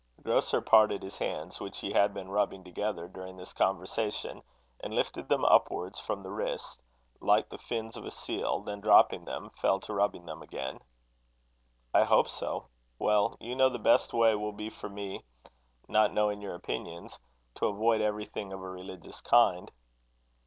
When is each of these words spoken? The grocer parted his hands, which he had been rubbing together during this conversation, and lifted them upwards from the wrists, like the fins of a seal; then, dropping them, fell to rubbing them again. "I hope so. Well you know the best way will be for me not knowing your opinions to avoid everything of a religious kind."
The 0.17 0.23
grocer 0.23 0.61
parted 0.61 1.03
his 1.03 1.19
hands, 1.19 1.59
which 1.59 1.77
he 1.81 1.91
had 1.93 2.11
been 2.11 2.31
rubbing 2.31 2.63
together 2.63 3.07
during 3.07 3.37
this 3.37 3.53
conversation, 3.53 4.41
and 4.79 4.95
lifted 4.95 5.29
them 5.29 5.45
upwards 5.45 5.99
from 5.99 6.23
the 6.23 6.31
wrists, 6.31 6.81
like 7.19 7.47
the 7.49 7.59
fins 7.59 7.95
of 7.95 8.03
a 8.03 8.09
seal; 8.09 8.61
then, 8.61 8.81
dropping 8.81 9.25
them, 9.25 9.51
fell 9.61 9.79
to 9.81 9.93
rubbing 9.93 10.25
them 10.25 10.41
again. 10.41 10.79
"I 11.93 12.05
hope 12.05 12.29
so. 12.29 12.65
Well 12.97 13.37
you 13.39 13.53
know 13.55 13.69
the 13.69 13.77
best 13.77 14.11
way 14.11 14.33
will 14.33 14.53
be 14.53 14.71
for 14.71 14.89
me 14.89 15.23
not 15.87 16.11
knowing 16.13 16.41
your 16.41 16.55
opinions 16.55 17.19
to 17.57 17.67
avoid 17.67 18.01
everything 18.01 18.51
of 18.51 18.59
a 18.63 18.67
religious 18.69 19.21
kind." 19.21 19.71